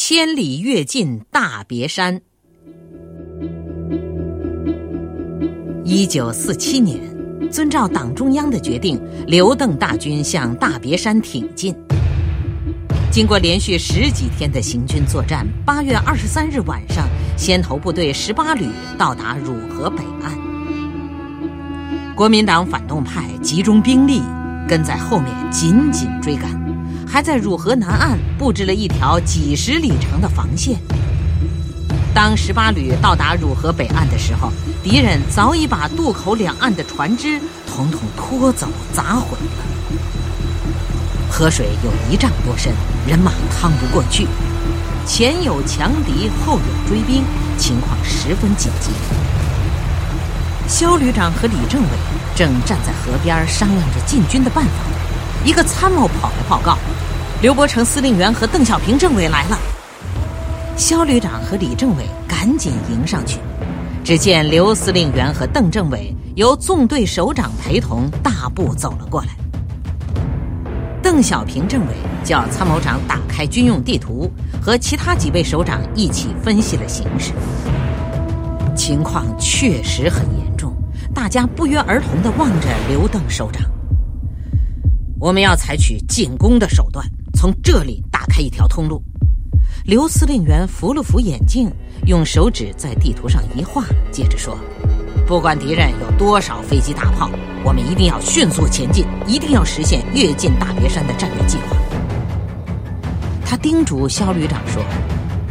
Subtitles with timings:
[0.00, 2.20] 千里跃进大别山。
[5.84, 7.00] 一九四七年，
[7.50, 11.74] 遵照党中央的决定，刘邓大军向大别山挺进。
[13.10, 20.32] 经过连续十几天的行军作战，八月二十三日晚上，先头部队十八旅到达汝河北岸。
[22.14, 24.22] 国民党反动派集中兵力，
[24.68, 26.52] 跟在后面紧紧追赶，
[27.08, 30.78] 还在汝河南岸布置了一条几十里长的防线。
[32.14, 39.64] 当十八旅到达汝河北岸的时候，敌人早已把渡口两岸的船只统统拖走、砸毁了。
[41.30, 42.72] 河水有一丈多深，
[43.06, 44.26] 人马趟不过去，
[45.06, 47.22] 前有强敌，后有追兵，
[47.56, 48.90] 情况十分紧急。
[50.66, 51.88] 肖旅长和李政委
[52.34, 54.72] 正站在河边商量着进军的办法，
[55.44, 56.76] 一个参谋跑来报告：
[57.40, 59.58] 刘伯承司令员和邓小平政委来了。
[60.76, 63.38] 肖旅长和李政委赶紧迎上去，
[64.04, 69.28] 只见刘司令员和邓政委由纵队首长陪同大步走了过来。
[71.02, 77.32] 邓小平政委叫参谋长打开军用地图，和其他几位首长一起分析了形势。
[78.76, 80.74] 情况确实很严重，
[81.14, 83.62] 大家不约而同地望着刘邓首长。
[85.20, 89.02] 我们要采取进攻的手段，从这里打开一条通路。
[89.84, 91.68] 刘司令员扶了扶眼镜，
[92.06, 94.56] 用手指在地图上一画，接着说
[95.26, 97.28] ：“不管敌人有多少飞机大炮，
[97.64, 101.76] 我们一定要迅速前进，一定要实现跃进大别山的战略计划。”
[103.44, 104.80] 他叮嘱肖旅长说：“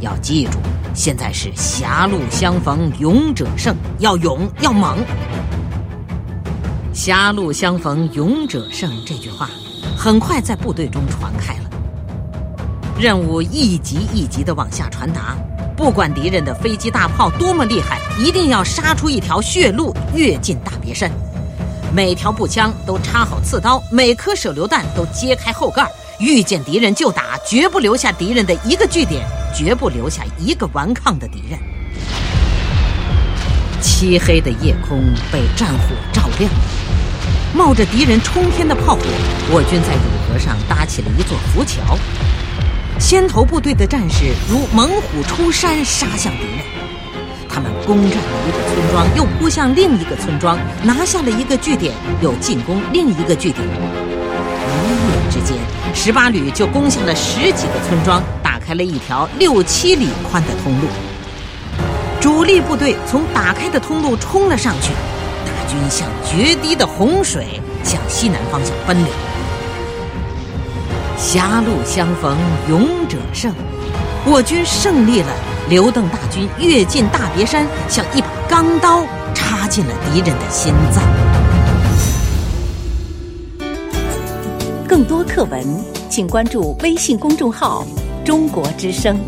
[0.00, 0.58] 要记住，
[0.94, 4.96] 现在是狭路相逢勇者胜，要勇要猛。
[7.02, 9.48] 狭路相逢勇者胜这句话，
[9.96, 11.70] 很快在部队中传开了。”
[13.00, 15.34] 任务一级一级的往下传达，
[15.74, 21.10] 不管敌人的飞机大炮多么厉害，一定要杀出一条血路，跃进大别山。
[21.90, 31.58] 每条步枪都插好刺刀，每颗手榴弹都揭开后盖，遇见敌人就打，绝不留下敌人的一个据点，绝不留下一个顽抗的敌人。
[33.80, 35.02] 漆黑的夜空
[35.32, 36.50] 被战火照亮，
[37.54, 39.02] 冒着敌人冲天的炮火，
[39.50, 41.98] 我军在汝河上搭起了一座浮桥。
[42.98, 46.64] 先头部队的战士如猛虎出山，杀向敌人。
[47.48, 53.66] 他们攻占了一个村庄，又扑向另一个村庄，拿下了一个据点，又进攻另一个据点。
[53.66, 55.56] 一夜之间，
[55.94, 60.86] 十八旅就攻下了十几个村庄，打开了一条六七里宽的通路。
[62.20, 64.92] 主力部队从打开的通路冲了上去，
[65.46, 69.12] 大军像决堤的洪水向西南方向奔流。
[71.16, 72.36] 狭路相逢
[72.68, 73.52] 勇者胜，
[74.26, 75.28] 我军胜利了。
[75.68, 79.04] 刘邓大军跃进大别山，像一把钢刀
[79.34, 81.02] 插进了敌人的心脏。
[84.88, 85.64] 更多课文，
[86.08, 87.86] 请关注微信公众号
[88.24, 89.18] “中国之声”。